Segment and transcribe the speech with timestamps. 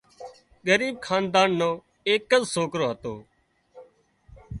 [0.65, 1.69] ڳريٻ حاندان نو
[2.09, 3.13] ايڪز سوڪرو هتو